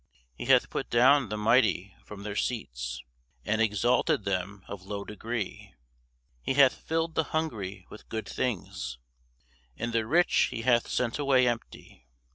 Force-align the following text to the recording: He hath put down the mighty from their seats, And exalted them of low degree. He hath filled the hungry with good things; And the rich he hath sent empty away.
He 0.33 0.45
hath 0.45 0.71
put 0.71 0.89
down 0.89 1.29
the 1.29 1.37
mighty 1.37 1.93
from 2.03 2.23
their 2.23 2.35
seats, 2.35 3.03
And 3.45 3.61
exalted 3.61 4.25
them 4.25 4.63
of 4.67 4.81
low 4.81 5.03
degree. 5.05 5.75
He 6.41 6.55
hath 6.55 6.73
filled 6.73 7.13
the 7.13 7.25
hungry 7.25 7.85
with 7.91 8.09
good 8.09 8.27
things; 8.27 8.97
And 9.77 9.93
the 9.93 10.07
rich 10.07 10.47
he 10.49 10.63
hath 10.63 10.87
sent 10.87 11.19
empty 11.19 11.21
away. 11.21 12.03